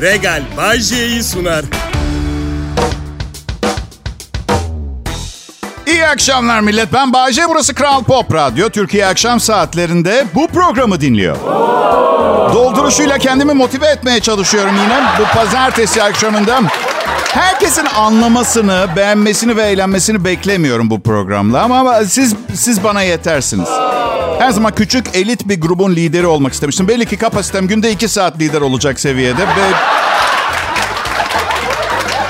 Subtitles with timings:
[0.00, 1.64] Regal Bajje'yi sunar.
[5.86, 6.92] İyi akşamlar millet.
[6.92, 7.42] Ben Bayce.
[7.48, 8.68] Burası Kral Pop Radyo.
[8.68, 11.36] Türkiye akşam saatlerinde bu programı dinliyor.
[12.54, 15.02] Dolduruşuyla kendimi motive etmeye çalışıyorum yine.
[15.20, 16.60] Bu pazartesi akşamında
[17.32, 21.62] herkesin anlamasını, beğenmesini ve eğlenmesini beklemiyorum bu programla.
[21.62, 23.68] Ama siz siz bana yetersiniz.
[24.38, 26.88] Her zaman küçük elit bir grubun lideri olmak istemiştim.
[26.88, 29.42] Belli ki kapasitem günde iki saat lider olacak seviyede.
[29.42, 29.72] Ve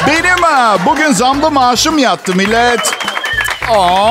[0.06, 2.94] benim ha, bugün zamlı maaşım yattı millet.
[3.70, 4.10] Aa!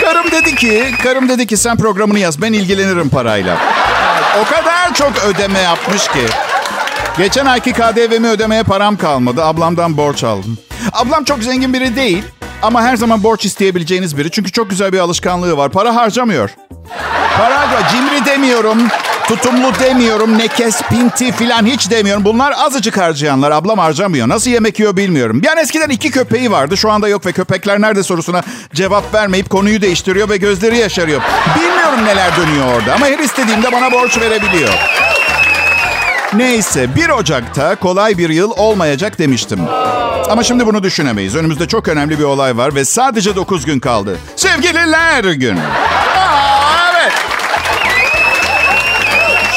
[0.00, 2.42] Karım dedi ki, karım dedi ki sen programını yaz.
[2.42, 3.56] Ben ilgilenirim parayla.
[4.40, 6.26] O kadar çok ödeme yapmış ki.
[7.18, 9.44] Geçen ayki KDV'mi ödemeye param kalmadı.
[9.44, 10.58] Ablamdan borç aldım.
[10.92, 12.24] Ablam çok zengin biri değil.
[12.62, 14.30] Ama her zaman borç isteyebileceğiniz biri.
[14.30, 15.70] Çünkü çok güzel bir alışkanlığı var.
[15.70, 16.50] Para harcamıyor.
[17.38, 17.60] Para.
[17.90, 18.78] Cimri demiyorum.
[19.28, 20.38] Tutumlu demiyorum.
[20.38, 22.24] Nekes, pinti filan hiç demiyorum.
[22.24, 23.50] Bunlar azıcık harcayanlar.
[23.50, 24.28] Ablam harcamıyor.
[24.28, 25.42] Nasıl yemek yiyor bilmiyorum.
[25.44, 26.76] Yani eskiden iki köpeği vardı.
[26.76, 28.42] Şu anda yok ve köpekler nerede sorusuna
[28.74, 31.20] cevap vermeyip konuyu değiştiriyor ve gözleri yaşarıyor.
[31.56, 34.70] Bilmiyorum neler dönüyor orada ama her istediğimde bana borç verebiliyor.
[36.34, 39.60] Neyse 1 Ocak'ta kolay bir yıl olmayacak demiştim.
[40.30, 41.36] Ama şimdi bunu düşünemeyiz.
[41.36, 44.16] Önümüzde çok önemli bir olay var ve sadece 9 gün kaldı.
[44.36, 45.60] Sevgililer günü.
[45.60, 47.12] Aa, evet.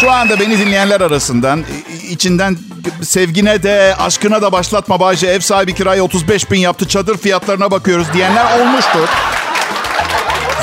[0.01, 1.63] Şu anda beni dinleyenler arasından
[2.09, 2.57] içinden
[3.01, 8.07] sevgine de aşkına da başlatma Bayce ev sahibi kirayı 35 bin yaptı çadır fiyatlarına bakıyoruz
[8.13, 9.09] diyenler olmuştur.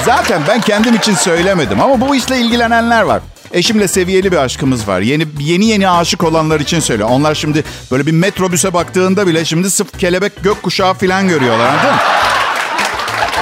[0.04, 3.20] Zaten ben kendim için söylemedim ama bu işle ilgilenenler var.
[3.52, 5.00] Eşimle seviyeli bir aşkımız var.
[5.00, 7.04] Yeni yeni yeni aşık olanlar için söyle.
[7.04, 12.00] Onlar şimdi böyle bir metrobüse baktığında bile şimdi sıf kelebek gökkuşağı falan görüyorlar anladın mı?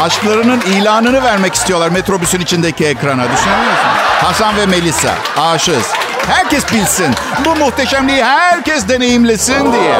[0.03, 3.25] Aşklarının ilanını vermek istiyorlar metrobüsün içindeki ekrana.
[3.33, 3.77] Düşünüyor musun?
[4.23, 5.87] Hasan ve Melisa aşığız.
[6.27, 7.15] Herkes bilsin.
[7.45, 9.99] Bu muhteşemliği herkes deneyimlesin diye.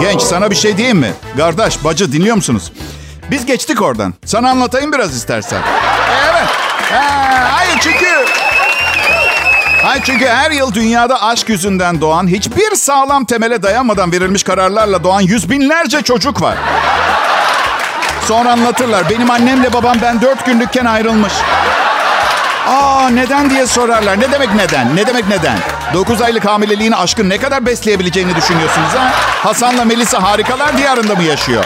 [0.00, 1.12] Genç sana bir şey diyeyim mi?
[1.36, 2.72] Kardeş, bacı dinliyor musunuz?
[3.30, 4.14] Biz geçtik oradan.
[4.24, 5.62] Sana anlatayım biraz istersen.
[6.30, 6.48] Evet.
[6.92, 8.06] Ha, hayır çünkü...
[9.82, 15.20] Hayır çünkü her yıl dünyada aşk yüzünden doğan, hiçbir sağlam temele dayanmadan verilmiş kararlarla doğan
[15.20, 16.54] yüz binlerce çocuk var.
[18.28, 19.10] Sonra anlatırlar.
[19.10, 21.32] Benim annemle babam ben dört günlükken ayrılmış.
[22.68, 24.20] Aa neden diye sorarlar.
[24.20, 24.96] Ne demek neden?
[24.96, 25.58] Ne demek neden?
[25.94, 29.10] 9 aylık hamileliğin aşkın ne kadar besleyebileceğini düşünüyorsunuz ha?
[29.42, 31.64] Hasan'la Melisa harikalar diyarında mı yaşıyor?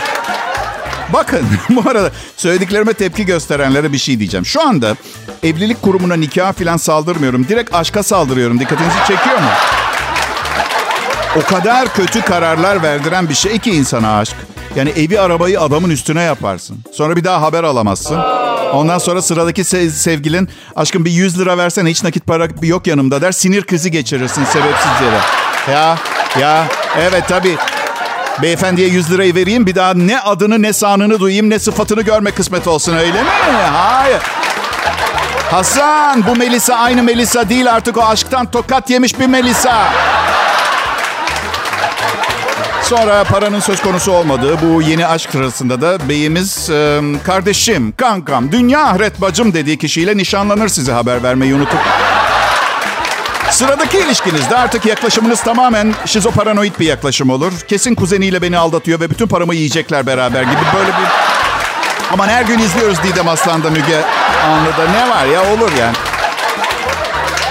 [1.12, 4.46] Bakın bu arada söylediklerime tepki gösterenlere bir şey diyeceğim.
[4.46, 4.96] Şu anda
[5.42, 7.48] evlilik kurumuna nikah falan saldırmıyorum.
[7.48, 8.60] Direkt aşka saldırıyorum.
[8.60, 9.48] Dikkatinizi çekiyor mu?
[11.36, 14.36] O kadar kötü kararlar verdiren bir şey ki insana aşk.
[14.76, 16.78] Yani evi arabayı adamın üstüne yaparsın.
[16.92, 18.18] Sonra bir daha haber alamazsın.
[18.72, 23.22] Ondan sonra sıradaki se- sevgilin aşkım bir 100 lira versene hiç nakit para yok yanımda
[23.22, 23.32] der.
[23.32, 25.20] Sinir krizi geçirirsin sebepsiz yere.
[25.76, 25.98] Ya
[26.40, 26.64] ya
[27.00, 27.56] evet tabii.
[28.42, 32.66] Beyefendiye 100 lirayı vereyim bir daha ne adını ne sanını duyayım ne sıfatını görme kısmet
[32.66, 33.28] olsun öyle mi?
[33.72, 34.22] Hayır.
[35.50, 39.92] Hasan bu Melisa aynı Melisa değil artık o aşktan tokat yemiş bir Melisa.
[42.82, 48.84] Sonra paranın söz konusu olmadığı bu yeni aşk sırasında da beyimiz e, kardeşim, kankam, dünya
[48.84, 51.80] ahiret bacım dediği kişiyle nişanlanır size haber vermeyi unutup.
[53.50, 57.52] Sıradaki ilişkinizde artık yaklaşımınız tamamen şizoparanoid bir yaklaşım olur.
[57.68, 61.06] Kesin kuzeniyle beni aldatıyor ve bütün paramı yiyecekler beraber gibi böyle bir...
[62.12, 64.04] Aman her gün izliyoruz Didem Aslan'da Müge
[64.46, 64.90] Anlı'da.
[64.90, 65.96] Ne var ya olur yani.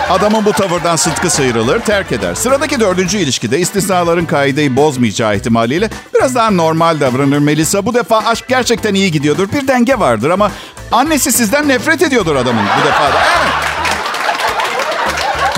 [0.09, 2.35] Adamın bu tavırdan sıtkı sıyrılır, terk eder.
[2.35, 7.85] Sıradaki dördüncü ilişkide istisnaların kaideyi bozmayacağı ihtimaliyle biraz daha normal davranır Melisa.
[7.85, 9.51] Bu defa aşk gerçekten iyi gidiyordur.
[9.51, 10.51] Bir denge vardır ama
[10.91, 13.19] annesi sizden nefret ediyordur adamın bu defa da.
[13.41, 13.65] Evet.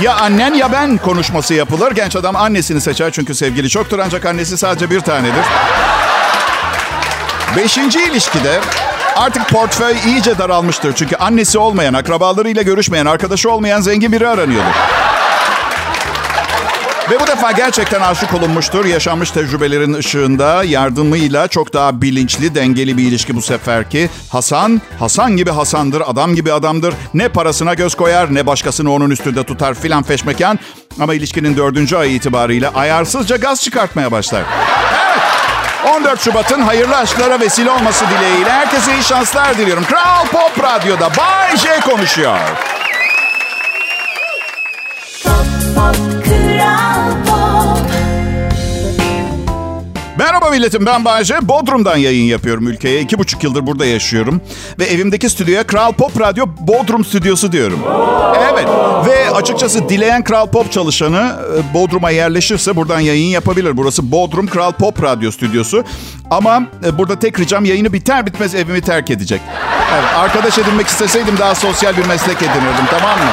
[0.02, 1.92] Ya annen ya ben konuşması yapılır.
[1.92, 5.46] Genç adam annesini seçer çünkü sevgili çoktur ancak annesi sadece bir tanedir.
[7.56, 8.60] Beşinci ilişkide
[9.16, 10.94] artık portföy iyice daralmıştır.
[10.94, 14.72] Çünkü annesi olmayan, akrabalarıyla görüşmeyen, arkadaşı olmayan zengin biri aranıyordur.
[17.12, 18.86] Ve bu defa gerçekten aşık olunmuştur.
[18.86, 24.10] Yaşanmış tecrübelerin ışığında yardımıyla çok daha bilinçli, dengeli bir ilişki bu seferki.
[24.32, 26.94] Hasan, Hasan gibi Hasan'dır, adam gibi adamdır.
[27.14, 30.60] Ne parasına göz koyar ne başkasını onun üstünde tutar filan feşmekan.
[31.00, 34.44] Ama ilişkinin dördüncü ayı itibariyle ayarsızca gaz çıkartmaya başlar.
[34.94, 35.96] Evet.
[35.96, 39.84] 14 Şubat'ın hayırlı aşklara vesile olması dileğiyle herkese iyi şanslar diliyorum.
[39.84, 42.40] Kral Pop Radyo'da Bay J konuşuyor.
[50.18, 51.36] Merhaba milletim ben Bayece.
[51.42, 53.02] Bodrum'dan yayın yapıyorum ülkeye.
[53.02, 54.42] İki buçuk yıldır burada yaşıyorum.
[54.80, 57.80] Ve evimdeki stüdyoya Kral Pop Radyo Bodrum Stüdyosu diyorum.
[58.52, 58.68] Evet
[59.08, 63.78] ve açıkçası dileyen Kral Pop çalışanı e, Bodrum'a yerleşirse buradan yayın yapabilir.
[63.78, 65.84] Burası Bodrum Kral Pop Radyo Stüdyosu.
[66.32, 69.42] Ama e, burada tek ricam yayını biter bitmez evimi terk edecek.
[69.94, 73.32] Evet, arkadaş edinmek isteseydim daha sosyal bir meslek edinirdim tamam mı?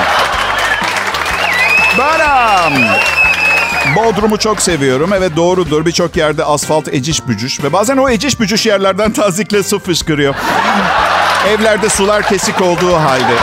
[1.99, 2.73] Baram.
[3.97, 5.13] Bodrum'u çok seviyorum.
[5.13, 5.87] Evet doğrudur.
[5.87, 7.65] Birçok yerde asfalt eciş bücüş.
[7.65, 10.35] Ve bazen o eciş bücüş yerlerden tazikle su fışkırıyor.
[11.49, 13.35] Evlerde sular kesik olduğu halde.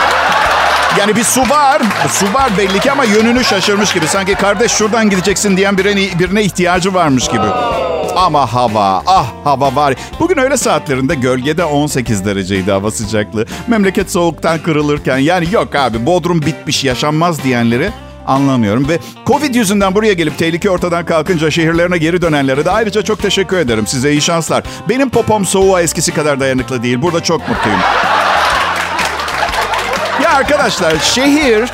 [1.00, 1.82] Yani bir su var.
[2.10, 4.08] Su var belli ki ama yönünü şaşırmış gibi.
[4.08, 7.46] Sanki kardeş şuradan gideceksin diyen birine, birine ihtiyacı varmış gibi.
[8.16, 9.94] Ama hava, ah hava var.
[10.20, 13.46] Bugün öğle saatlerinde gölgede 18 dereceydi hava sıcaklığı.
[13.68, 17.92] Memleket soğuktan kırılırken yani yok abi Bodrum bitmiş yaşanmaz diyenleri
[18.28, 18.90] anlamıyorum.
[18.90, 23.58] Ve Covid yüzünden buraya gelip tehlike ortadan kalkınca şehirlerine geri dönenlere de ayrıca çok teşekkür
[23.58, 23.88] ederim.
[23.88, 24.64] Size iyi şanslar.
[24.90, 27.02] Benim popom soğuğa eskisi kadar dayanıklı değil.
[27.02, 27.80] Burada çok mutluyum.
[30.24, 31.70] Ya arkadaşlar şehir,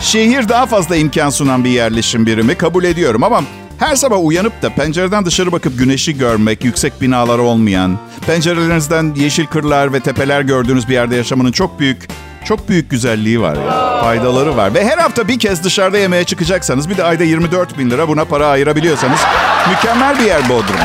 [0.00, 3.42] şehir daha fazla imkan sunan bir yerleşim birimi kabul ediyorum ama
[3.78, 9.92] her sabah uyanıp da pencereden dışarı bakıp güneşi görmek, yüksek binalar olmayan, pencerelerinizden yeşil kırlar
[9.92, 12.08] ve tepeler gördüğünüz bir yerde yaşamanın çok büyük
[12.44, 14.00] çok büyük güzelliği var ya.
[14.00, 14.74] Faydaları var.
[14.74, 18.24] Ve her hafta bir kez dışarıda yemeğe çıkacaksanız bir de ayda 24 bin lira buna
[18.24, 19.20] para ayırabiliyorsanız
[19.70, 20.76] mükemmel bir yer Bodrum.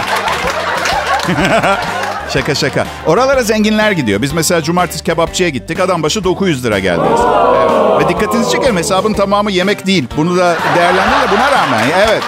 [2.33, 2.86] şaka şaka.
[3.06, 4.21] Oralara zenginler gidiyor.
[4.21, 5.80] Biz mesela cumartesi kebapçıya gittik.
[5.80, 7.01] Adam başı 900 lira geldi.
[7.07, 7.19] Evet.
[8.00, 10.07] Ve dikkatinizi çekerim hesabın tamamı yemek değil.
[10.18, 11.83] Bunu da değerlendirin de buna rağmen.
[12.07, 12.24] Evet.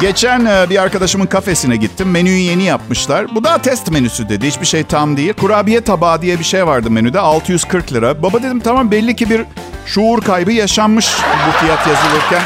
[0.00, 2.10] Geçen e, bir arkadaşımın kafesine gittim.
[2.10, 3.34] Menüyü yeni yapmışlar.
[3.34, 4.46] Bu daha test menüsü dedi.
[4.46, 5.32] Hiçbir şey tam değil.
[5.32, 7.20] Kurabiye tabağı diye bir şey vardı menüde.
[7.20, 8.22] 640 lira.
[8.22, 9.44] Baba dedim tamam belli ki bir
[9.86, 11.08] şuur kaybı yaşanmış
[11.48, 12.42] bu fiyat yazılırken.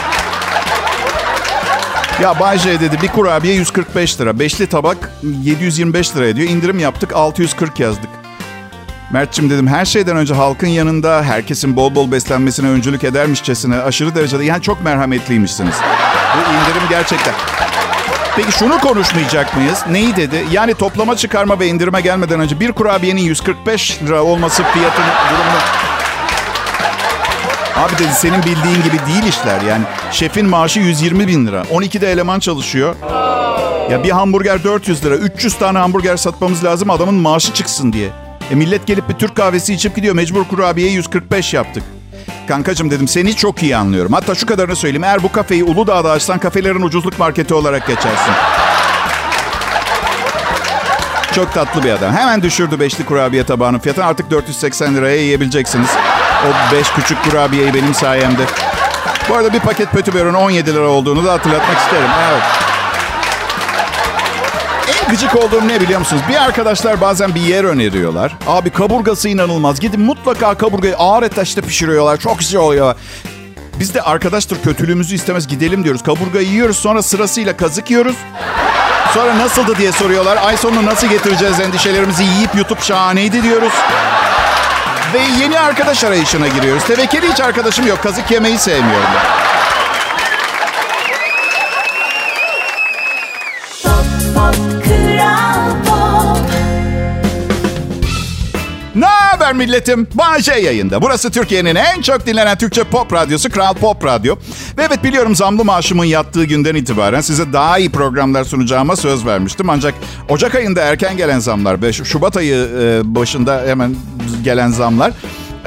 [2.23, 4.39] Ya Bay J dedi bir kurabiye 145 lira.
[4.39, 5.11] Beşli tabak
[5.43, 6.49] 725 lira ediyor.
[6.49, 8.22] İndirim yaptık 640 yazdık.
[9.13, 14.45] Mert'cim dedim her şeyden önce halkın yanında herkesin bol bol beslenmesine öncülük edermişçesine aşırı derecede
[14.45, 15.75] yani çok merhametliymişsiniz.
[16.37, 17.35] Bu indirim gerçekten.
[18.37, 19.85] Peki şunu konuşmayacak mıyız?
[19.91, 20.45] Neyi dedi?
[20.53, 25.59] Yani toplama çıkarma ve indirime gelmeden önce bir kurabiyenin 145 lira olması fiyatını durumunu...
[27.77, 29.85] Abi dedi senin bildiğin gibi değil işler yani.
[30.11, 31.63] Şefin maaşı 120 bin lira.
[31.63, 32.95] 12'de eleman çalışıyor.
[33.91, 35.15] Ya bir hamburger 400 lira.
[35.17, 38.22] 300 tane hamburger satmamız lazım adamın maaşı çıksın diye.
[38.51, 40.15] E millet gelip bir Türk kahvesi içip gidiyor.
[40.15, 41.83] Mecbur kurabiye 145 yaptık.
[42.49, 44.13] Kankacım dedim seni çok iyi anlıyorum.
[44.13, 45.05] Hatta şu kadarını söyleyeyim.
[45.05, 48.33] Eğer bu kafeyi Uludağ'da açsan kafelerin ucuzluk marketi olarak geçersin.
[51.35, 52.13] Çok tatlı bir adam.
[52.13, 54.05] Hemen düşürdü beşli kurabiye tabağının fiyatını.
[54.05, 55.91] Artık 480 liraya yiyebileceksiniz.
[56.47, 58.43] O beş küçük kurabiyeyi benim sayemde.
[59.29, 62.11] Bu arada bir paket pötübörün 17 lira olduğunu da hatırlatmak isterim.
[62.31, 62.72] Evet.
[65.13, 66.23] Gıcık olduğum ne biliyor musunuz?
[66.29, 68.37] Bir arkadaşlar bazen bir yer öneriyorlar.
[68.47, 69.81] Abi kaburgası inanılmaz.
[69.81, 72.17] Gidin mutlaka kaburgayı ağır ateşte pişiriyorlar.
[72.17, 72.95] Çok güzel oluyor.
[73.81, 76.03] Biz de arkadaştır kötülüğümüzü istemez gidelim diyoruz.
[76.03, 78.17] Kaburgayı yiyoruz sonra sırasıyla kazık yiyoruz.
[79.15, 80.39] Sonra nasıldı diye soruyorlar.
[80.45, 83.73] Ay sonunu nasıl getireceğiz endişelerimizi yiyip yutup şahaneydi diyoruz.
[85.15, 86.85] Ve yeni arkadaş arayışına giriyoruz.
[86.85, 88.03] Tevekkeli hiç arkadaşım yok.
[88.03, 89.11] Kazık yemeyi sevmiyorum.
[99.43, 100.09] Haber milletim?
[100.15, 101.03] Bahçe yayında.
[101.03, 104.37] Burası Türkiye'nin en çok dinlenen Türkçe pop radyosu Kral Pop Radyo.
[104.79, 109.71] Ve evet biliyorum zamlı maaşımın yattığı günden itibaren size daha iyi programlar sunacağıma söz vermiştim.
[109.71, 109.95] Ancak
[110.29, 113.97] Ocak ayında erken gelen zamlar ve Şubat ayı e, başında hemen
[114.45, 115.13] gelen zamlar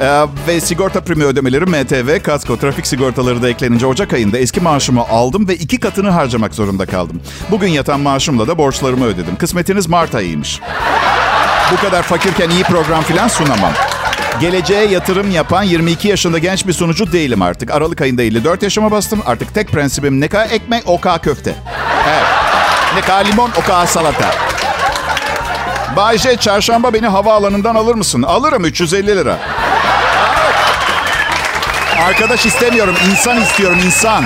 [0.00, 5.00] ee, ve sigorta primi ödemeleri MTV, kasko, trafik sigortaları da eklenince Ocak ayında eski maaşımı
[5.00, 7.20] aldım ve iki katını harcamak zorunda kaldım.
[7.50, 9.36] Bugün yatan maaşımla da borçlarımı ödedim.
[9.36, 10.60] Kısmetiniz Mart ayıymış.
[11.72, 13.72] Bu kadar fakirken iyi program filan sunamam.
[14.40, 17.70] Geleceğe yatırım yapan 22 yaşında genç bir sunucu değilim artık.
[17.70, 19.22] Aralık ayında 54 yaşıma bastım.
[19.26, 21.54] Artık tek prensibim ne kadar ekmek, o kadar köfte.
[22.08, 22.24] Evet.
[22.94, 24.30] Ne kadar limon, o kadar salata.
[25.96, 28.22] Bayce çarşamba beni havaalanından alır mısın?
[28.22, 29.38] Alırım 350 lira.
[32.06, 34.24] Arkadaş istemiyorum, insan istiyorum, insan.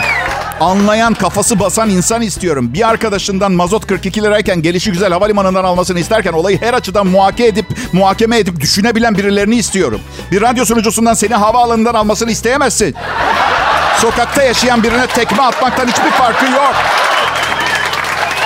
[0.60, 2.74] Anlayan, kafası basan insan istiyorum.
[2.74, 7.66] Bir arkadaşından mazot 42 lirayken gelişi güzel havalimanından almasını isterken olayı her açıdan muhakeme edip,
[7.92, 10.00] muhakeme edip düşünebilen birilerini istiyorum.
[10.30, 12.94] Bir radyo sunucusundan seni havaalanından almasını isteyemezsin.
[13.98, 16.74] Sokakta yaşayan birine tekme atmaktan hiçbir farkı yok.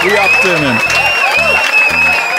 [0.05, 0.75] Bu yaptığının.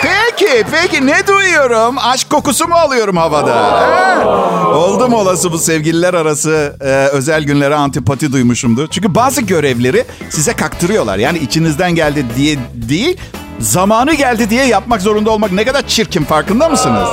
[0.01, 1.97] Peki, peki ne duyuyorum?
[1.97, 3.55] Aşk kokusu mu alıyorum havada?
[3.55, 4.54] He?
[4.75, 8.87] Oldu mu olası bu sevgililer arası e, özel günlere antipati duymuşumdur.
[8.87, 11.17] Çünkü bazı görevleri size kaktırıyorlar.
[11.17, 13.17] Yani içinizden geldi diye değil,
[13.59, 17.09] zamanı geldi diye yapmak zorunda olmak ne kadar çirkin farkında mısınız?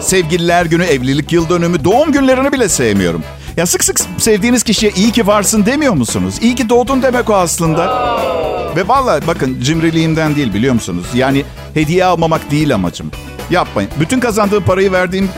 [0.00, 3.22] Sevgililer günü, evlilik yıl dönümü, doğum günlerini bile sevmiyorum.
[3.56, 6.34] Ya sık sık sevdiğiniz kişiye iyi ki varsın demiyor musunuz?
[6.40, 8.16] İyi ki doğdun demek o aslında.
[8.76, 11.06] Ve vallahi bakın cimriliğimden değil biliyor musunuz?
[11.14, 11.44] Yani
[11.74, 13.10] hediye almamak değil amacım.
[13.50, 13.90] Yapmayın.
[14.00, 15.28] Bütün kazandığım parayı verdiğim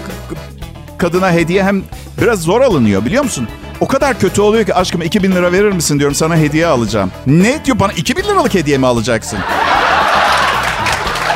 [0.99, 1.83] kadına hediye hem
[2.23, 3.49] biraz zor alınıyor biliyor musun?
[3.81, 7.11] O kadar kötü oluyor ki aşkım 2000 lira verir misin diyorum sana hediye alacağım.
[7.27, 9.39] Ne diyor bana 2000 liralık hediye mi alacaksın?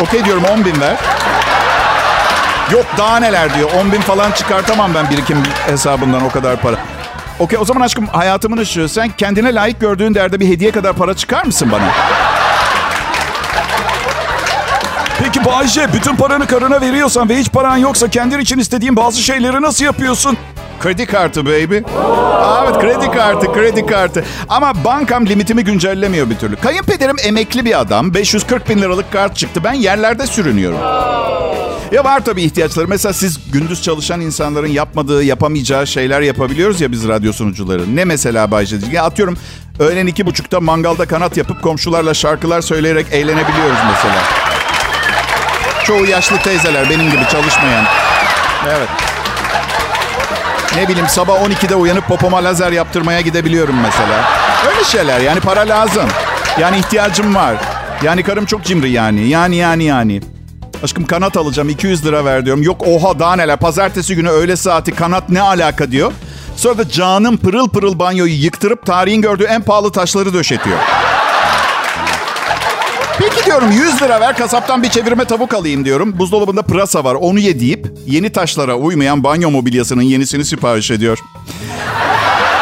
[0.00, 0.96] Okey diyorum 10 bin ver.
[2.72, 3.70] Yok daha neler diyor.
[3.80, 6.76] 10 bin falan çıkartamam ben birikim hesabından o kadar para.
[7.38, 8.88] Okey o zaman aşkım hayatımın ışığı.
[8.88, 11.84] Sen kendine layık gördüğün derde bir hediye kadar para çıkar mısın bana?
[15.34, 19.62] Peki Bayce bütün paranı karına veriyorsan ve hiç paran yoksa kendin için istediğin bazı şeyleri
[19.62, 20.36] nasıl yapıyorsun?
[20.80, 21.76] Kredi kartı baby.
[21.76, 24.24] Aa, evet kredi kartı, kredi kartı.
[24.48, 26.56] Ama bankam limitimi güncellemiyor bir türlü.
[26.56, 28.14] Kayınpederim emekli bir adam.
[28.14, 29.60] 540 bin liralık kart çıktı.
[29.64, 30.78] Ben yerlerde sürünüyorum.
[31.92, 32.88] Ya var tabii ihtiyaçları.
[32.88, 37.96] Mesela siz gündüz çalışan insanların yapmadığı, yapamayacağı şeyler yapabiliyoruz ya biz radyo sunucuları.
[37.96, 38.76] Ne mesela Bayce?
[38.92, 39.36] Ya atıyorum
[39.78, 44.51] öğlen iki buçukta mangalda kanat yapıp komşularla şarkılar söyleyerek eğlenebiliyoruz mesela.
[45.84, 47.84] Çoğu yaşlı teyzeler benim gibi çalışmayan.
[48.68, 48.88] Evet.
[50.76, 54.24] Ne bileyim sabah 12'de uyanıp popoma lazer yaptırmaya gidebiliyorum mesela.
[54.68, 56.08] Öyle şeyler yani para lazım.
[56.60, 57.56] Yani ihtiyacım var.
[58.02, 59.28] Yani karım çok cimri yani.
[59.28, 60.20] Yani yani yani.
[60.84, 62.62] Aşkım kanat alacağım 200 lira ver diyorum.
[62.62, 63.56] Yok oha daha neler.
[63.56, 66.12] Pazartesi günü öğle saati kanat ne alaka diyor.
[66.56, 70.78] Sonra da canım pırıl pırıl banyoyu yıktırıp tarihin gördüğü en pahalı taşları döşetiyor.
[73.46, 76.18] Diyorum 100 lira ver kasaptan bir çevirme tavuk alayım diyorum.
[76.18, 81.18] Buzdolabında pırasa var onu ye deyip yeni taşlara uymayan banyo mobilyasının yenisini sipariş ediyor.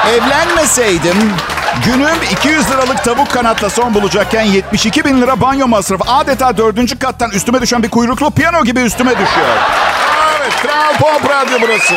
[0.08, 1.16] Evlenmeseydim
[1.86, 6.04] günüm 200 liralık tavuk kanatla son bulacakken 72 bin lira banyo masrafı.
[6.12, 9.56] Adeta dördüncü kattan üstüme düşen bir kuyruklu piyano gibi üstüme düşüyor.
[10.40, 11.94] Evet Kral Pop Radyo burası.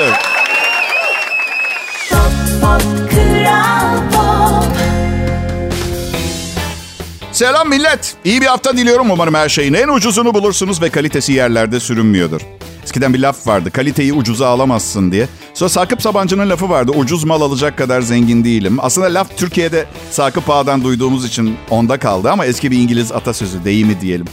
[7.33, 8.15] Selam millet.
[8.25, 9.11] İyi bir hafta diliyorum.
[9.11, 12.41] Umarım her şeyin en ucuzunu bulursunuz ve kalitesi yerlerde sürünmüyordur.
[12.83, 13.71] Eskiden bir laf vardı.
[13.71, 15.27] Kaliteyi ucuza alamazsın diye.
[15.53, 16.91] Sonra Sakıp Sabancı'nın lafı vardı.
[16.95, 18.77] Ucuz mal alacak kadar zengin değilim.
[18.81, 24.01] Aslında laf Türkiye'de Sakıp Ağa'dan duyduğumuz için onda kaldı ama eski bir İngiliz atasözü, deyimi
[24.01, 24.25] diyelim.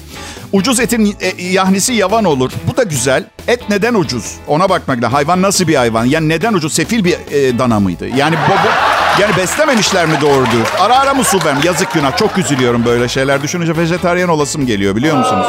[0.53, 2.53] Ucuz etin e, yahnisi yavan olur.
[2.73, 3.25] Bu da güzel.
[3.49, 4.35] Et neden ucuz?
[4.47, 5.13] Ona bakmak lazım.
[5.13, 6.05] Hayvan nasıl bir hayvan?
[6.05, 6.73] Yani neden ucuz?
[6.73, 8.09] Sefil bir e, dana mıydı?
[8.17, 10.67] Yani bu, bu yani beslememişler mi doğrudur?
[10.81, 11.57] Ara ara mı su ben?
[11.65, 12.17] Yazık günah.
[12.17, 13.43] Çok üzülüyorum böyle şeyler.
[13.43, 15.47] Düşününce vejetaryen olasım geliyor biliyor musunuz?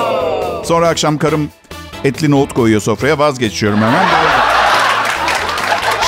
[0.67, 1.49] Sonra akşam karım
[2.03, 3.19] etli nohut koyuyor sofraya.
[3.19, 4.05] Vazgeçiyorum hemen.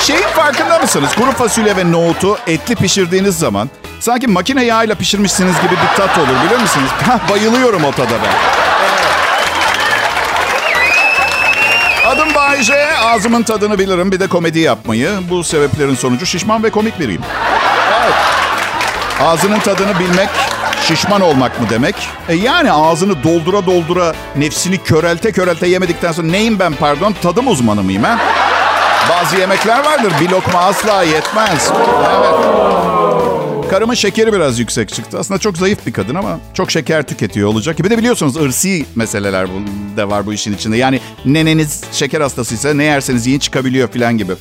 [0.02, 1.14] Şeyin farkında mısınız?
[1.14, 3.70] Kuru fasulye ve nohutu etli pişirdiğiniz zaman
[4.00, 6.90] sanki makine yağıyla pişirmişsiniz gibi bir tat olur biliyor musunuz?
[7.30, 8.63] Bayılıyorum o tada ben.
[12.54, 12.96] Adım Bayece.
[12.96, 14.12] Ağzımın tadını bilirim.
[14.12, 15.10] Bir de komedi yapmayı.
[15.30, 17.22] Bu sebeplerin sonucu şişman ve komik biriyim.
[18.02, 18.14] Evet.
[19.22, 20.28] Ağzının tadını bilmek
[20.82, 21.94] şişman olmak mı demek?
[22.28, 27.14] E yani ağzını doldura doldura nefsini körelte körelte yemedikten sonra neyim ben pardon?
[27.22, 28.18] Tadım uzmanı mıyım ha?
[29.10, 30.12] Bazı yemekler vardır.
[30.20, 31.72] Bir lokma asla yetmez.
[32.10, 32.73] Evet.
[33.70, 35.18] Karımın şekeri biraz yüksek çıktı.
[35.18, 37.78] Aslında çok zayıf bir kadın ama çok şeker tüketiyor olacak.
[37.78, 39.48] Bir de biliyorsunuz ırsi meseleler
[39.96, 40.76] de var bu işin içinde.
[40.76, 44.32] Yani neneniz şeker hastasıysa ne yerseniz yiyin çıkabiliyor falan gibi.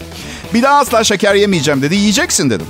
[0.53, 1.95] Bir daha asla şeker yemeyeceğim dedi.
[1.95, 2.65] Yiyeceksin dedim.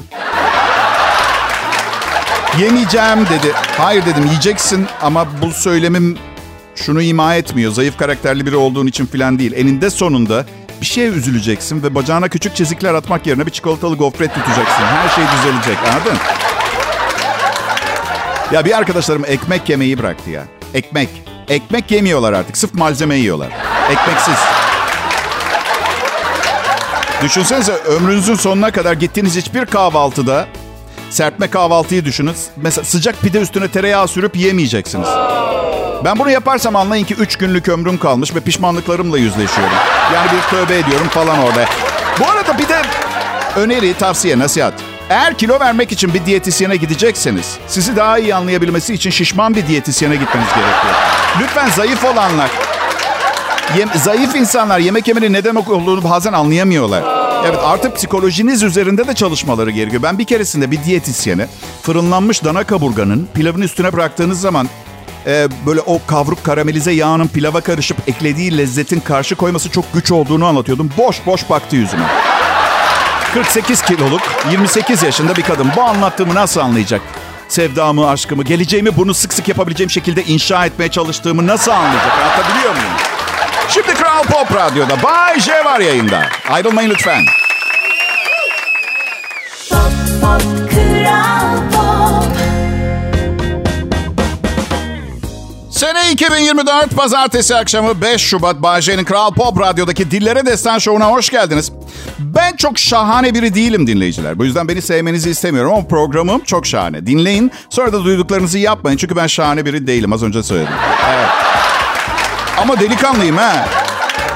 [2.60, 3.52] Yemeyeceğim dedi.
[3.78, 6.18] Hayır dedim yiyeceksin ama bu söylemim
[6.76, 7.72] şunu ima etmiyor.
[7.72, 9.54] Zayıf karakterli biri olduğun için falan değil.
[9.56, 10.46] Eninde sonunda
[10.84, 14.84] bir şeye üzüleceksin ve bacağına küçük çizikler atmak yerine bir çikolatalı gofret tutacaksın.
[14.84, 16.18] Her şey düzelecek anladın?
[18.52, 20.44] Ya bir arkadaşlarım ekmek yemeyi bıraktı ya.
[20.74, 21.10] Ekmek.
[21.50, 22.58] Ekmek yemiyorlar artık.
[22.58, 23.52] Sırf malzeme yiyorlar.
[23.92, 24.36] Ekmeksiz.
[27.24, 30.48] Düşünsenize ömrünüzün sonuna kadar gittiğiniz hiçbir kahvaltıda
[31.10, 32.36] serpme kahvaltıyı düşünün.
[32.56, 35.08] Mesela sıcak pide üstüne tereyağı sürüp yemeyeceksiniz.
[36.06, 39.74] Ben bunu yaparsam anlayın ki 3 günlük ömrüm kalmış ve pişmanlıklarımla yüzleşiyorum.
[40.14, 41.66] Yani bir tövbe ediyorum falan orada.
[42.20, 42.82] Bu arada bir de
[43.56, 44.74] öneri, tavsiye, nasihat.
[45.10, 50.16] Eğer kilo vermek için bir diyetisyene gidecekseniz, sizi daha iyi anlayabilmesi için şişman bir diyetisyene
[50.16, 50.94] gitmeniz gerekiyor.
[51.42, 52.52] Lütfen zayıf olanlar,
[53.78, 57.04] yem, zayıf insanlar yemek yemenin neden olduğunu bazen anlayamıyorlar.
[57.48, 60.04] Evet artık psikolojiniz üzerinde de çalışmaları gerekiyor.
[60.04, 61.48] Ben bir keresinde bir diyetisyene
[61.82, 64.68] fırınlanmış dana kaburganın pilavın üstüne bıraktığınız zaman
[65.28, 70.46] e, böyle o kavruk karamelize yağının pilava karışıp eklediği lezzetin karşı koyması çok güç olduğunu
[70.46, 70.90] anlatıyordum.
[70.98, 72.06] Boş boş baktı yüzüme.
[73.34, 75.72] 48 kiloluk, 28 yaşında bir kadın.
[75.76, 77.02] Bu anlattığımı nasıl anlayacak?
[77.48, 82.12] Sevdamı, aşkımı, geleceğimi bunu sık sık yapabileceğim şekilde inşa etmeye çalıştığımı nasıl anlayacak?
[82.12, 82.94] Anlatabiliyor muyum?
[83.70, 86.22] Şimdi Kral Pop Radyo'da Bay J var yayında.
[86.50, 87.24] Ayrılmayın lütfen.
[89.70, 89.80] Pop,
[90.22, 91.73] pop, Kral
[95.84, 101.72] Sene 2024 Pazartesi akşamı 5 Şubat Bayce'nin Kral Pop Radyo'daki Dillere Destan Show'una hoş geldiniz.
[102.20, 104.40] Ben çok şahane biri değilim dinleyiciler.
[104.40, 107.08] Bu yüzden beni sevmenizi istemiyorum ama programım çok şahane.
[107.08, 108.98] Dinleyin sonra da duyduklarınızı yapmayın.
[108.98, 110.74] Çünkü ben şahane biri değilim az önce söyledim.
[111.10, 111.30] Evet.
[112.58, 113.68] Ama delikanlıyım ha.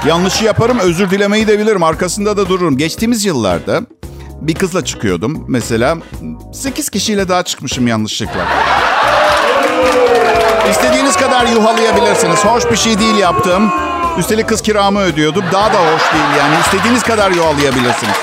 [0.07, 1.83] Yanlışı yaparım özür dilemeyi de bilirim.
[1.83, 2.77] Arkasında da dururum.
[2.77, 3.81] Geçtiğimiz yıllarda
[4.41, 5.45] bir kızla çıkıyordum.
[5.47, 5.97] Mesela
[6.53, 8.45] 8 kişiyle daha çıkmışım yanlışlıkla.
[10.69, 12.45] İstediğiniz kadar yuhalayabilirsiniz.
[12.45, 13.71] Hoş bir şey değil yaptım.
[14.17, 15.43] Üstelik kız kiramı ödüyordum.
[15.53, 16.55] Daha da hoş değil yani.
[16.65, 18.15] İstediğiniz kadar yuhalayabilirsiniz.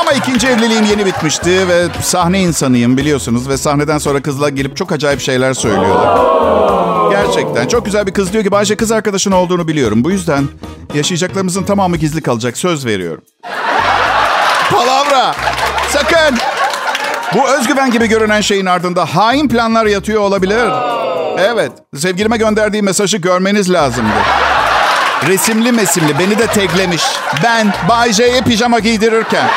[0.00, 3.48] Ama ikinci evliliğim yeni bitmişti ve sahne insanıyım biliyorsunuz.
[3.48, 6.18] Ve sahneden sonra kızla gelip çok acayip şeyler söylüyorlar.
[7.10, 7.68] Gerçekten.
[7.68, 10.04] Çok güzel bir kız diyor ki Bayce kız arkadaşın olduğunu biliyorum.
[10.04, 10.48] Bu yüzden
[10.94, 12.56] yaşayacaklarımızın tamamı gizli kalacak.
[12.56, 13.24] Söz veriyorum.
[14.70, 15.34] Palavra.
[15.88, 16.38] Sakın.
[17.34, 20.68] Bu özgüven gibi görünen şeyin ardında hain planlar yatıyor olabilir.
[21.38, 21.72] Evet.
[21.96, 24.12] Sevgilime gönderdiği mesajı görmeniz lazımdı.
[25.26, 27.02] Resimli mesimli beni de taglemiş.
[27.44, 29.50] Ben Bay J'ye pijama giydirirken.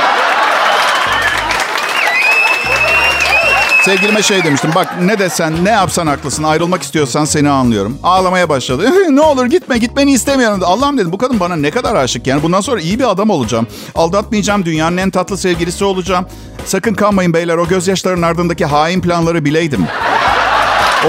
[3.86, 4.72] Sevgilime şey demiştim.
[4.76, 6.44] Bak ne desen ne yapsan haklısın.
[6.44, 7.98] Ayrılmak istiyorsan seni anlıyorum.
[8.04, 8.92] Ağlamaya başladı.
[9.10, 10.62] ne olur gitme gitmeni istemiyorum.
[10.66, 12.28] Allah'ım dedim bu kadın bana ne kadar aşık.
[12.28, 13.68] Yani bundan sonra iyi bir adam olacağım.
[13.96, 14.66] Aldatmayacağım.
[14.66, 16.26] Dünyanın en tatlı sevgilisi olacağım.
[16.66, 17.58] Sakın kanmayın beyler.
[17.58, 19.88] O gözyaşlarının ardındaki hain planları bileydim.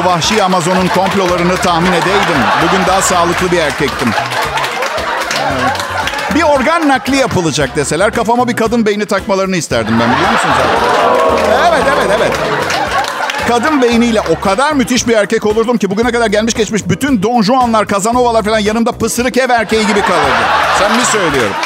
[0.01, 2.39] O vahşi Amazon'un komplolarını tahmin edeydim.
[2.63, 4.09] Bugün daha sağlıklı bir erkektim.
[6.35, 10.55] Bir organ nakli yapılacak deseler kafama bir kadın beyni takmalarını isterdim ben biliyor musunuz?
[11.69, 12.33] Evet, evet, evet.
[13.49, 17.43] Kadın beyniyle o kadar müthiş bir erkek olurdum ki bugüne kadar gelmiş geçmiş bütün Don
[17.43, 20.45] Juanlar, Kazanovalar falan yanımda pısırık ev erkeği gibi kalırdı.
[20.79, 21.57] Sen mi söylüyorum?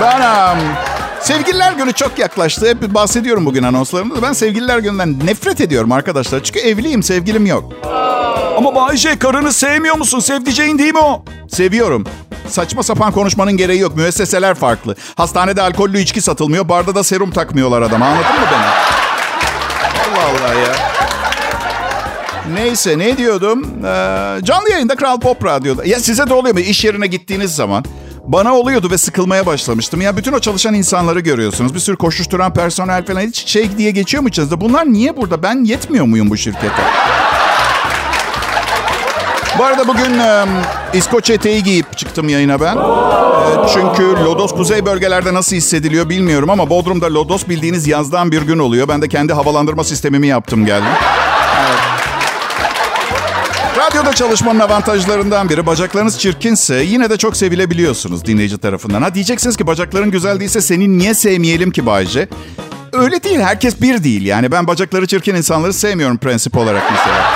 [0.00, 0.58] Ben um,
[1.28, 2.68] Sevgililer günü çok yaklaştı.
[2.68, 4.22] Hep bahsediyorum bugün anonslarımda.
[4.22, 6.42] Ben sevgililer gününden nefret ediyorum arkadaşlar.
[6.42, 7.72] Çünkü evliyim, sevgilim yok.
[8.56, 10.20] Ama Bayce karını sevmiyor musun?
[10.20, 11.24] Sevdiceğin değil mi o?
[11.48, 12.04] Seviyorum.
[12.48, 13.96] Saçma sapan konuşmanın gereği yok.
[13.96, 14.96] Müesseseler farklı.
[15.14, 16.68] Hastanede alkollü içki satılmıyor.
[16.68, 18.06] Barda da serum takmıyorlar adama.
[18.06, 18.66] Anladın mı beni?
[20.14, 20.74] Allah Allah ya.
[22.54, 23.68] Neyse ne diyordum?
[23.84, 25.84] Ee, canlı yayında Kral Pop Radyo'da.
[25.84, 26.60] Ya size de oluyor mu?
[26.60, 27.84] İş yerine gittiğiniz zaman
[28.28, 30.00] bana oluyordu ve sıkılmaya başlamıştım.
[30.00, 31.74] Ya bütün o çalışan insanları görüyorsunuz.
[31.74, 34.60] Bir sürü koşuşturan personel falan hiç şey diye geçiyor mu içinizde?
[34.60, 35.42] Bunlar niye burada?
[35.42, 36.82] Ben yetmiyor muyum bu şirkete?
[39.58, 40.44] Bu arada bugün e,
[40.92, 42.76] İskoç eteği giyip çıktım yayına ben.
[42.76, 48.58] E, çünkü Lodos kuzey bölgelerde nasıl hissediliyor bilmiyorum ama Bodrum'da Lodos bildiğiniz yazdan bir gün
[48.58, 48.88] oluyor.
[48.88, 50.92] Ben de kendi havalandırma sistemimi yaptım geldim.
[53.88, 59.02] Radyoda çalışmanın avantajlarından biri bacaklarınız çirkinse yine de çok sevilebiliyorsunuz dinleyici tarafından.
[59.02, 62.28] Ha diyeceksiniz ki bacakların güzel değilse seni niye sevmeyelim ki Bayce?
[62.92, 67.30] Öyle değil herkes bir değil yani ben bacakları çirkin insanları sevmiyorum prensip olarak mesela.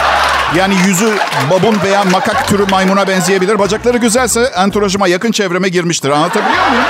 [0.57, 1.13] Yani yüzü
[1.51, 3.59] babun veya makak türü maymuna benzeyebilir.
[3.59, 6.11] Bacakları güzelse entourajıma yakın çevreme girmiştir.
[6.11, 6.85] Anlatabiliyor muyum?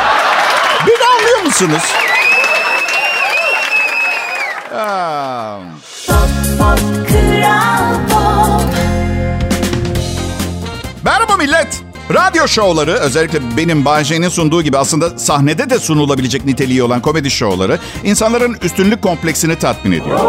[0.86, 1.82] Beni anlıyor musunuz?
[4.74, 5.58] Aa.
[6.06, 7.81] Pop, pop, Kral
[11.42, 11.82] millet.
[12.14, 17.78] Radyo şovları özellikle benim Bayce'nin sunduğu gibi aslında sahnede de sunulabilecek niteliği olan komedi şovları
[18.04, 20.20] insanların üstünlük kompleksini tatmin ediyor.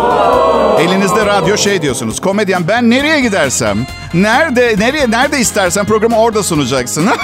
[0.80, 2.22] Elinizde radyo şey diyorsunuz.
[2.22, 7.10] Komedyen ben nereye gidersem, nerede nereye nerede istersen programı orada sunacaksın.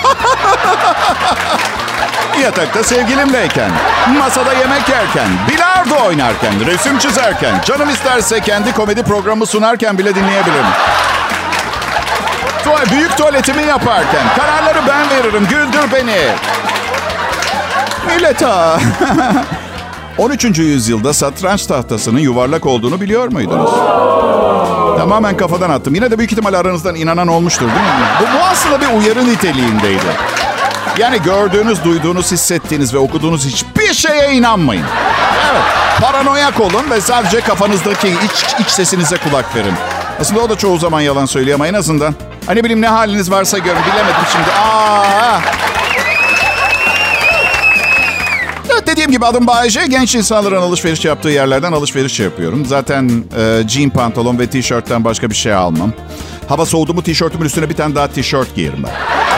[2.44, 3.72] Yatakta sevgilimleyken,
[4.20, 10.66] masada yemek yerken, bilardo oynarken, resim çizerken, canım isterse kendi komedi programı sunarken bile dinleyebilirim.
[12.64, 15.48] Tuval, büyük tuvaletimi yaparken kararları ben veririm.
[15.50, 16.18] Güldür beni.
[18.08, 18.80] Millet ha.
[20.18, 20.44] 13.
[20.60, 23.72] yüzyılda satranç tahtasının yuvarlak olduğunu biliyor muydunuz?
[24.98, 25.96] Tamamen kafadan attım.
[25.96, 28.06] Yine de büyük ihtimal aranızdan inanan olmuştur değil mi?
[28.20, 30.06] Bu, bu aslında bir uyarı niteliğindeydi.
[30.98, 34.86] Yani gördüğünüz, duyduğunuz, hissettiğiniz ve okuduğunuz hiçbir şeye inanmayın.
[35.52, 35.62] Evet,
[36.02, 39.74] paranoyak olun ve sadece kafanızdaki iç, iç sesinize kulak verin.
[40.22, 42.16] Aslında o da çoğu zaman yalan söylüyor ama en azından.
[42.50, 43.82] Hani bileyim ne haliniz varsa görün.
[43.92, 44.52] Bilemedim şimdi.
[44.60, 45.40] Aa!
[48.88, 49.86] Dediğim gibi adım Bayece.
[49.88, 52.66] Genç insanların alışveriş yaptığı yerlerden alışveriş yapıyorum.
[52.66, 55.94] Zaten e, jean pantolon ve tişörtten başka bir şey almam.
[56.48, 58.92] Hava soğudu mu tişörtümün üstüne bir tane daha tişört giyerim ben.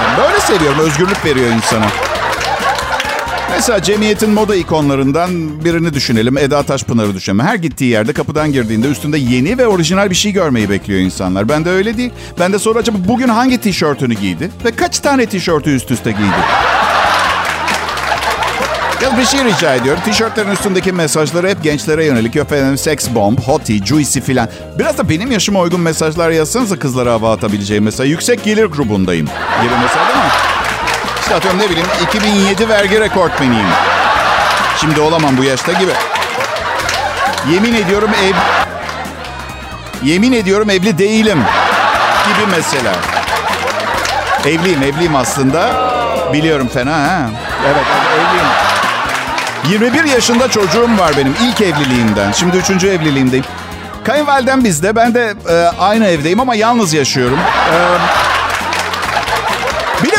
[0.03, 0.79] Yani böyle seviyorum.
[0.79, 1.87] Özgürlük veriyor insana.
[3.51, 6.37] Mesela cemiyetin moda ikonlarından birini düşünelim.
[6.37, 7.45] Eda Taşpınar'ı düşünelim.
[7.45, 11.49] Her gittiği yerde kapıdan girdiğinde üstünde yeni ve orijinal bir şey görmeyi bekliyor insanlar.
[11.49, 12.11] Ben de öyle değil.
[12.39, 14.51] Ben de sonra acaba bugün hangi tişörtünü giydi?
[14.65, 16.41] Ve kaç tane tişörtü üst üste giydi?
[19.03, 20.01] Ya bir şey rica ediyorum.
[20.05, 22.35] Tişörtlerin üstündeki mesajları hep gençlere yönelik.
[22.35, 24.49] Efendim sex bomb, hottie, juicy filan.
[24.79, 27.83] Biraz da benim yaşıma uygun mesajlar yazsanıza kızlara hava atabileceğim.
[27.83, 29.25] Mesela yüksek gelir grubundayım
[29.63, 30.50] gibi mesela değil mi?
[31.31, 33.67] İşte atıyorum ne bileyim 2007 vergi rekortmeniyim.
[34.77, 35.91] Şimdi olamam bu yaşta gibi.
[37.51, 38.33] Yemin ediyorum ev...
[40.03, 41.43] Yemin ediyorum evli değilim.
[42.27, 42.93] Gibi mesela.
[44.45, 45.71] Evliyim, evliyim aslında.
[46.33, 47.29] Biliyorum fena ha.
[47.65, 47.85] Evet,
[49.63, 49.91] evliyim.
[49.93, 52.31] 21 yaşında çocuğum var benim ilk evliliğimden.
[52.31, 53.45] Şimdi üçüncü evliliğimdeyim.
[54.03, 54.95] Kayınvalidem bizde.
[54.95, 57.39] Ben de e, aynı evdeyim ama yalnız yaşıyorum.
[57.73, 57.77] E,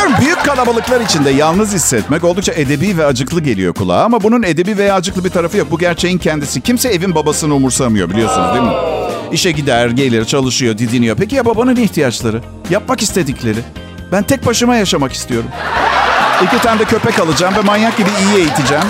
[0.03, 4.03] biliyorum büyük kalabalıklar içinde yalnız hissetmek oldukça edebi ve acıklı geliyor kulağa.
[4.03, 5.71] Ama bunun edebi veya acıklı bir tarafı yok.
[5.71, 6.61] Bu gerçeğin kendisi.
[6.61, 8.73] Kimse evin babasını umursamıyor biliyorsunuz değil mi?
[9.31, 11.17] İşe gider, gelir, çalışıyor, didiniyor.
[11.19, 12.41] Peki ya babanın ihtiyaçları?
[12.69, 13.59] Yapmak istedikleri?
[14.11, 15.49] Ben tek başıma yaşamak istiyorum.
[16.43, 18.83] İki tane de köpek alacağım ve manyak gibi iyi eğiteceğim.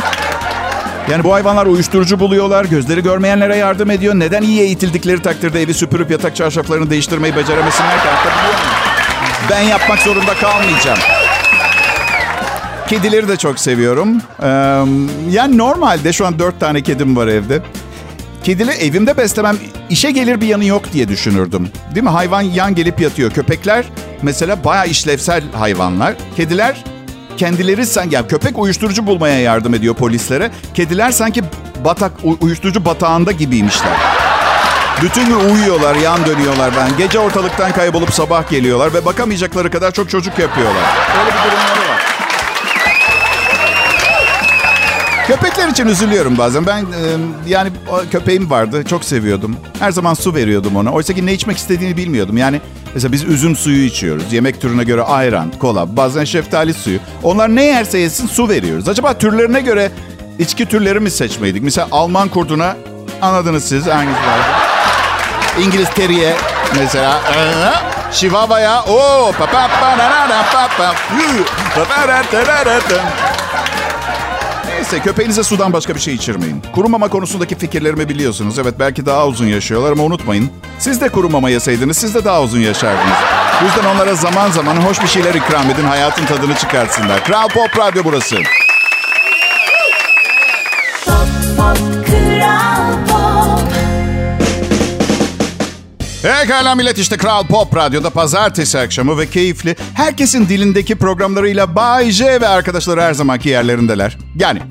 [1.11, 4.15] Yani bu hayvanlar uyuşturucu buluyorlar, gözleri görmeyenlere yardım ediyor.
[4.15, 8.07] Neden iyi eğitildikleri takdirde evi süpürüp yatak çarşaflarını değiştirmeyi beceremesinler ki?
[9.49, 10.99] Ben yapmak zorunda kalmayacağım.
[12.87, 14.21] Kedileri de çok seviyorum.
[14.43, 14.47] Ee,
[15.29, 17.61] yani normalde şu an dört tane kedim var evde.
[18.43, 19.57] Kedileri evimde beslemem
[19.89, 21.69] işe gelir bir yanı yok diye düşünürdüm.
[21.95, 22.09] Değil mi?
[22.09, 23.31] Hayvan yan gelip yatıyor.
[23.31, 23.85] Köpekler
[24.21, 26.13] mesela bayağı işlevsel hayvanlar.
[26.35, 26.83] Kediler
[27.37, 30.51] kendileri sanki yani köpek uyuşturucu bulmaya yardım ediyor polislere.
[30.73, 31.43] Kediler sanki
[31.85, 34.22] batak uyuşturucu batağında gibiymişler.
[35.01, 36.97] Bütün gün uyuyorlar, yan dönüyorlar ben.
[36.97, 40.83] Gece ortalıktan kaybolup sabah geliyorlar ve bakamayacakları kadar çok çocuk yapıyorlar.
[41.19, 42.03] Öyle bir durumları var.
[45.27, 46.65] Köpekler için üzülüyorum bazen.
[46.65, 46.85] Ben
[47.47, 47.69] yani
[48.11, 48.83] köpeğim vardı.
[48.83, 49.57] Çok seviyordum.
[49.79, 50.91] Her zaman su veriyordum ona.
[50.91, 52.37] Oysa ki ne içmek istediğini bilmiyordum.
[52.37, 52.61] Yani
[52.93, 54.33] mesela biz üzüm suyu içiyoruz.
[54.33, 56.99] Yemek türüne göre ayran, kola, bazen şeftali suyu.
[57.23, 58.87] Onlar ne yerse yesin su veriyoruz.
[58.89, 59.91] Acaba türlerine göre
[60.39, 61.63] içki türleri mi seçmeydik?
[61.63, 62.75] Mesela Alman kurduna
[63.21, 64.62] anladınız siz hangisi vardı?
[65.61, 66.35] İngiliz teriye
[66.79, 67.21] mesela.
[68.11, 70.95] Chihuahua'ya o pa pa pa na na pa pa
[74.67, 76.63] Neyse köpeğinize sudan başka bir şey içirmeyin.
[76.75, 78.59] Kuru mama konusundaki fikirlerimi biliyorsunuz.
[78.59, 80.49] Evet belki daha uzun yaşıyorlar ama unutmayın.
[80.79, 83.17] Siz de kuru mama yeseydiniz siz de daha uzun yaşardınız.
[83.61, 85.85] Bu yüzden onlara zaman zaman hoş bir şeyler ikram edin.
[85.85, 87.23] Hayatın tadını çıkarsınlar.
[87.23, 88.35] Kral Pop Radyo burası.
[91.05, 91.92] Pop pop
[96.23, 102.41] Pekala millet işte Kral Pop Radyo'da pazartesi akşamı ve keyifli herkesin dilindeki programlarıyla Bay J
[102.41, 104.17] ve arkadaşları her zamanki yerlerindeler.
[104.35, 104.61] Yani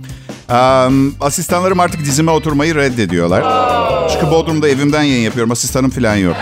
[0.51, 3.45] um, asistanlarım artık dizime oturmayı reddediyorlar.
[4.13, 5.53] Çünkü Bodrum'da evimden yayın yapıyorum.
[5.53, 6.37] Asistanım falan yok.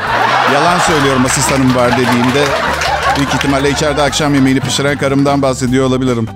[0.54, 2.44] Yalan söylüyorum asistanım var dediğimde.
[3.16, 6.28] Büyük ihtimalle içeride akşam yemeğini pişiren karımdan bahsediyor olabilirim.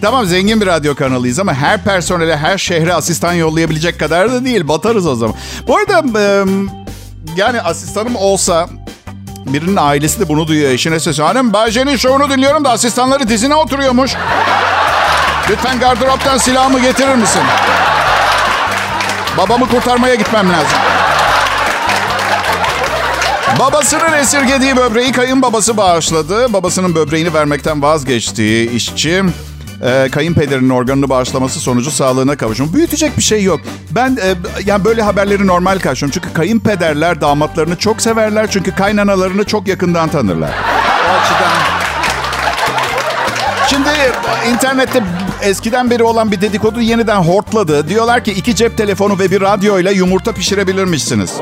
[0.00, 4.68] Tamam zengin bir radyo kanalıyız ama her personele, her şehre asistan yollayabilecek kadar da değil.
[4.68, 5.36] Batarız o zaman.
[5.66, 6.02] Bu arada
[7.36, 8.68] yani asistanım olsa
[9.46, 10.70] birinin ailesi de bunu duyuyor.
[10.70, 11.22] Eşine sesi.
[11.22, 14.14] Hanım Bayce'nin şovunu dinliyorum da asistanları dizine oturuyormuş.
[15.50, 17.42] Lütfen gardıroptan silahımı getirir misin?
[19.38, 20.78] Babamı kurtarmaya gitmem lazım.
[23.58, 26.52] Babasının esirgediği böbreği kayınbabası bağışladı.
[26.52, 29.22] Babasının böbreğini vermekten vazgeçtiği işçi
[29.82, 32.72] e, kayınpederinin organını bağışlaması sonucu sağlığına kavuşmuş.
[32.74, 33.60] Büyütecek bir şey yok.
[33.90, 34.34] Ben e,
[34.66, 36.20] yani böyle haberleri normal karşılıyorum.
[36.20, 38.50] Çünkü kayınpederler damatlarını çok severler.
[38.50, 40.50] Çünkü kaynanalarını çok yakından tanırlar.
[40.50, 41.80] O açıdan...
[43.68, 43.88] Şimdi
[44.50, 45.02] internette
[45.42, 47.88] eskiden beri olan bir dedikodu yeniden hortladı.
[47.88, 51.40] Diyorlar ki iki cep telefonu ve bir radyoyla yumurta pişirebilirmişsiniz.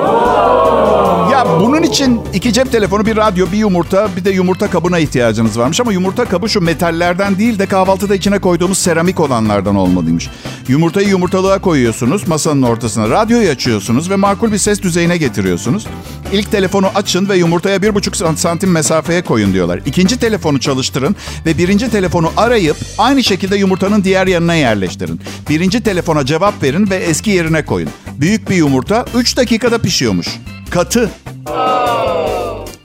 [1.32, 5.58] Ya bunun için iki cep telefonu, bir radyo, bir yumurta, bir de yumurta kabına ihtiyacınız
[5.58, 5.80] varmış.
[5.80, 10.30] Ama yumurta kabı şu metallerden değil de kahvaltıda içine koyduğumuz seramik olanlardan olmalıymış.
[10.68, 13.10] Yumurtayı yumurtalığa koyuyorsunuz masanın ortasına.
[13.10, 15.86] Radyoyu açıyorsunuz ve makul bir ses düzeyine getiriyorsunuz.
[16.32, 19.80] İlk telefonu açın ve yumurtaya bir buçuk santim mesafeye koyun diyorlar.
[19.86, 23.56] İkinci telefonu çalıştırın ve birinci telefonu arayıp aynı şekilde
[23.88, 25.20] yumurtanın diğer yanına yerleştirin.
[25.48, 27.90] Birinci telefona cevap verin ve eski yerine koyun.
[28.20, 30.26] Büyük bir yumurta 3 dakikada pişiyormuş.
[30.70, 31.10] Katı.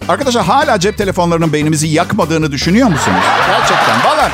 [0.07, 3.23] Arkadaşlar hala cep telefonlarının beynimizi yakmadığını düşünüyor musunuz?
[3.47, 4.03] Gerçekten.
[4.05, 4.31] Valla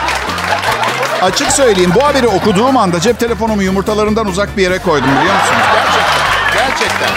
[1.22, 5.62] açık söyleyeyim bu haberi okuduğum anda cep telefonumu yumurtalarından uzak bir yere koydum biliyor musunuz?
[5.74, 6.68] Gerçekten.
[6.68, 7.10] Gerçekten.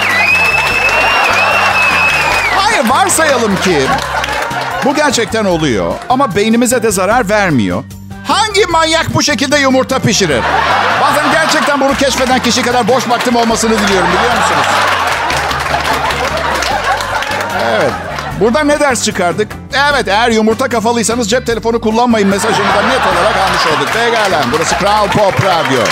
[2.57, 3.79] Hayır varsayalım ki
[4.85, 7.85] bu gerçekten oluyor ama beynimize de zarar vermiyor.
[8.63, 10.43] Hangi manyak bu şekilde yumurta pişirir?
[11.03, 14.67] Bazen gerçekten bunu keşfeden kişi kadar boş vaktim olmasını diliyorum biliyor musunuz?
[17.71, 17.93] Evet.
[18.41, 19.53] Buradan ne ders çıkardık?
[19.91, 23.89] Evet eğer yumurta kafalıysanız cep telefonu kullanmayın mesajını da net olarak almış olduk.
[23.93, 25.85] Pekala burası Kral Pop Radyo.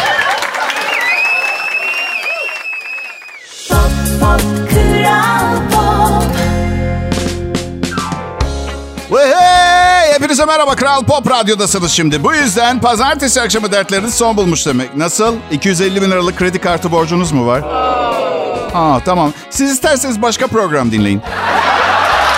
[3.68, 5.69] Pop Pop Kral
[10.30, 12.24] Hepinize merhaba Kral Pop Radyo'dasınız şimdi.
[12.24, 14.96] Bu yüzden pazartesi akşamı dertleriniz son bulmuş demek.
[14.96, 15.36] Nasıl?
[15.50, 17.62] 250 bin liralık kredi kartı borcunuz mu var?
[18.74, 19.32] Aa tamam.
[19.50, 21.22] Siz isterseniz başka program dinleyin.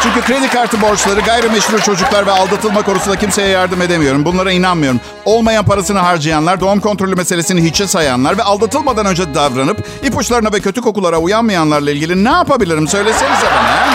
[0.02, 4.24] Çünkü kredi kartı borçları, gayrimeşru çocuklar ve aldatılma konusunda kimseye yardım edemiyorum.
[4.24, 5.00] Bunlara inanmıyorum.
[5.24, 10.80] Olmayan parasını harcayanlar, doğum kontrolü meselesini hiçe sayanlar ve aldatılmadan önce davranıp ipuçlarına ve kötü
[10.80, 13.94] kokulara uyanmayanlarla ilgili ne yapabilirim söylesenize bana.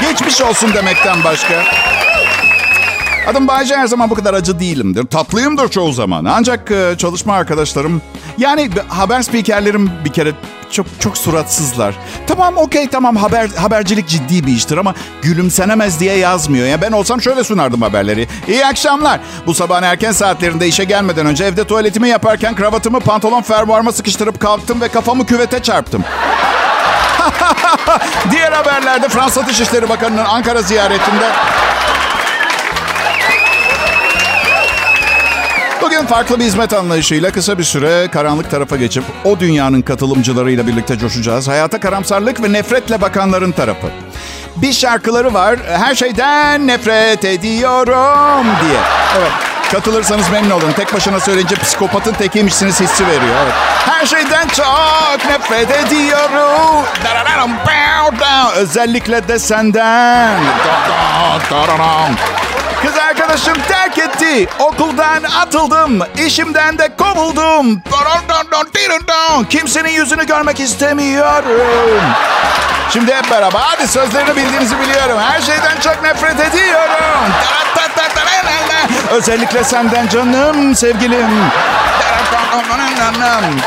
[0.00, 1.54] Geçmiş olsun demekten başka.
[3.30, 5.06] Adım Bayce her zaman bu kadar acı değilimdir.
[5.06, 6.24] Tatlıyımdır çoğu zaman.
[6.24, 8.02] Ancak e, çalışma arkadaşlarım...
[8.38, 10.32] Yani haber spikerlerim bir kere
[10.70, 11.94] çok çok suratsızlar.
[12.26, 16.66] Tamam okey tamam haber habercilik ciddi bir iştir ama gülümsenemez diye yazmıyor.
[16.66, 18.28] Ya ben olsam şöyle sunardım haberleri.
[18.48, 19.20] İyi akşamlar.
[19.46, 24.80] Bu sabahın erken saatlerinde işe gelmeden önce evde tuvaletimi yaparken kravatımı pantolon fermuarıma sıkıştırıp kalktım
[24.80, 26.04] ve kafamı küvete çarptım.
[28.30, 31.30] Diğer haberlerde Fransa Dışişleri Bakanı'nın Ankara ziyaretinde
[36.00, 40.98] Bugün farklı bir hizmet anlayışıyla kısa bir süre karanlık tarafa geçip o dünyanın katılımcılarıyla birlikte
[40.98, 41.48] coşacağız.
[41.48, 43.86] Hayata karamsarlık ve nefretle bakanların tarafı.
[44.56, 45.58] Bir şarkıları var.
[45.68, 48.80] Her şeyden nefret ediyorum diye.
[49.18, 49.30] Evet.
[49.72, 50.72] Katılırsanız memnun olun.
[50.76, 53.36] Tek başına söyleyince psikopatın tekiymişsiniz hissi veriyor.
[53.44, 53.52] Evet.
[53.86, 56.84] Her şeyden çok nefret ediyorum.
[58.56, 60.40] Özellikle de senden.
[62.82, 64.48] Kız arkadaşım terk etti.
[64.58, 66.00] Okuldan atıldım.
[66.26, 67.82] İşimden de kovuldum.
[69.50, 72.02] Kimsenin yüzünü görmek istemiyorum.
[72.92, 73.60] Şimdi hep beraber.
[73.60, 75.18] Hadi sözlerini bildiğinizi biliyorum.
[75.18, 77.32] Her şeyden çok nefret ediyorum.
[79.10, 81.50] Özellikle senden canım sevgilim.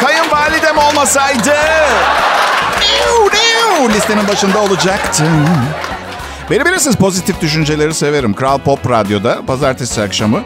[0.01, 1.55] Kayınvalidem olmasaydı.
[3.89, 5.47] Listenin başında olacaktım.
[6.51, 8.33] Beni bilirsiniz pozitif düşünceleri severim.
[8.33, 10.41] Kral Pop Radyo'da pazartesi akşamı.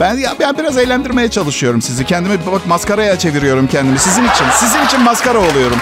[0.00, 2.04] Ben ya ben biraz eğlendirmeye çalışıyorum sizi.
[2.04, 3.98] Kendimi bak maskaraya çeviriyorum kendimi.
[3.98, 4.44] Sizin için.
[4.54, 5.78] Sizin için maskara oluyorum.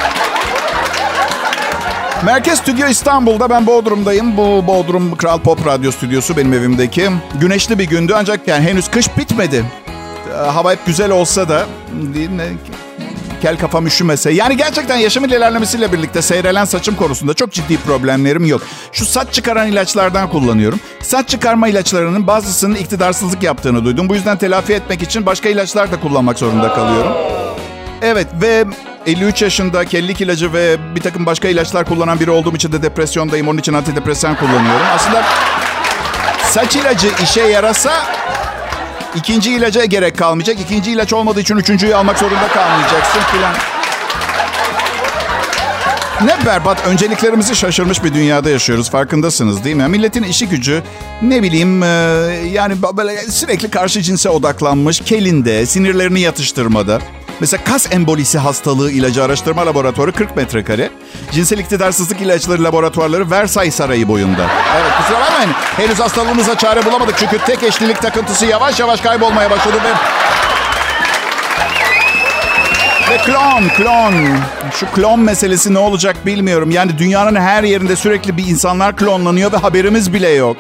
[2.24, 4.36] Merkez Stüdyo İstanbul'da ben Bodrum'dayım.
[4.36, 7.10] Bu Bodrum Kral Pop Radyo stüdyosu benim evimdeki.
[7.40, 9.64] Güneşli bir gündü ancak yani henüz kış bitmedi.
[10.30, 11.66] Ee, Hava hep güzel olsa da?
[13.44, 14.30] Kel kafam üşümese.
[14.30, 18.62] Yani gerçekten yaşamın ilerlemesiyle birlikte seyrelen saçım konusunda çok ciddi problemlerim yok.
[18.92, 20.80] Şu saç çıkaran ilaçlardan kullanıyorum.
[21.02, 24.08] Saç çıkarma ilaçlarının bazısının iktidarsızlık yaptığını duydum.
[24.08, 27.12] Bu yüzden telafi etmek için başka ilaçlar da kullanmak zorunda kalıyorum.
[28.02, 28.64] Evet ve
[29.06, 33.48] 53 yaşında kellik ilacı ve bir takım başka ilaçlar kullanan biri olduğum için de depresyondayım.
[33.48, 34.86] Onun için antidepresan kullanıyorum.
[34.94, 35.22] Aslında
[36.42, 37.92] saç ilacı işe yarasa
[39.14, 40.60] İkinci ilaca gerek kalmayacak.
[40.60, 43.54] İkinci ilaç olmadığı için üçüncüyü almak zorunda kalmayacaksın filan.
[46.22, 46.86] Ne berbat.
[46.86, 48.90] Önceliklerimizi şaşırmış bir dünyada yaşıyoruz.
[48.90, 49.88] Farkındasınız değil mi?
[49.88, 50.82] Milletin işi gücü
[51.22, 51.86] ne bileyim e,
[52.52, 55.00] yani böyle sürekli karşı cinse odaklanmış.
[55.00, 56.98] Kelinde, sinirlerini yatıştırmada.
[57.40, 60.90] Mesela kas embolisi hastalığı ilacı araştırma laboratuvarı 40 metrekare.
[61.32, 64.46] Cinsel iktidarsızlık ilaçları laboratuvarları Versailles Sarayı boyunda.
[64.76, 65.52] Evet kusura bakmayın.
[65.52, 67.14] Henüz hastalığınıza çare bulamadık.
[67.18, 69.76] Çünkü tek eşlilik takıntısı yavaş yavaş kaybolmaya başladı.
[69.84, 69.88] Ve
[73.24, 74.14] klon, klon.
[74.72, 76.70] Şu klon meselesi ne olacak bilmiyorum.
[76.70, 80.56] Yani dünyanın her yerinde sürekli bir insanlar klonlanıyor ve haberimiz bile yok.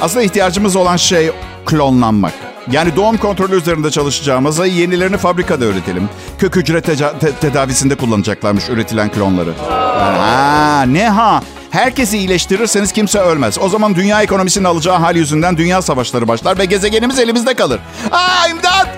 [0.00, 1.30] Aslında ihtiyacımız olan şey
[1.66, 2.32] klonlanmak.
[2.70, 6.08] Yani doğum kontrolü üzerinde çalışacağımıza yenilerini fabrikada üretelim.
[6.38, 9.52] Kök hücre teca- te- tedavisinde kullanacaklarmış üretilen klonları.
[9.68, 11.42] Ha, ne ha?
[11.70, 13.58] Herkesi iyileştirirseniz kimse ölmez.
[13.58, 17.80] O zaman dünya ekonomisinin alacağı hal yüzünden dünya savaşları başlar ve gezegenimiz elimizde kalır.
[18.12, 18.88] Aa imdat!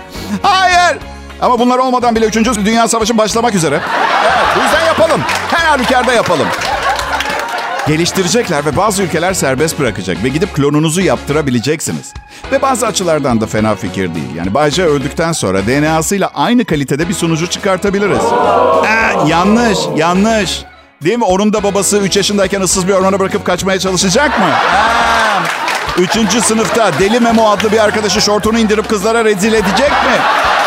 [0.42, 0.98] Hayır!
[1.40, 2.36] Ama bunlar olmadan bile 3.
[2.36, 3.80] Dünya Savaşı başlamak üzere.
[4.24, 5.20] Evet, bu yüzden yapalım.
[5.50, 6.46] Her halükarda yapalım.
[7.88, 12.14] Geliştirecekler ve bazı ülkeler serbest bırakacak ve gidip klonunuzu yaptırabileceksiniz.
[12.52, 14.34] Ve bazı açılardan da fena fikir değil.
[14.36, 18.18] Yani Bayce öldükten sonra DNA'sıyla aynı kalitede bir sunucu çıkartabiliriz.
[18.24, 20.62] Aa, yanlış, yanlış.
[21.04, 21.24] Değil mi?
[21.24, 24.44] Onun da babası 3 yaşındayken ıssız bir ormana bırakıp kaçmaya çalışacak mı?
[24.46, 25.40] Aa,
[25.98, 30.16] üçüncü sınıfta Deli Memo adlı bir arkadaşı şortunu indirip kızlara rezil edecek mi?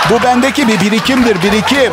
[0.10, 1.92] Bu bendeki bir birikimdir, birikim.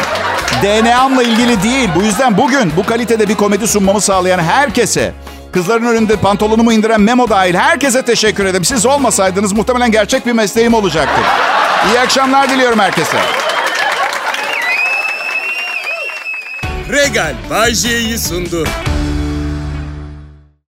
[0.62, 1.90] DNA'mla ilgili değil.
[1.97, 5.12] Bu yüzden bugün bu kalitede bir komedi sunmamı sağlayan herkese,
[5.53, 8.64] kızların önünde pantolonumu indiren Memo dahil herkese teşekkür ederim.
[8.64, 11.21] Siz olmasaydınız muhtemelen gerçek bir mesleğim olacaktı.
[11.90, 13.16] İyi akşamlar diliyorum herkese.
[16.90, 17.75] Regal Bay
[18.19, 18.64] sundu.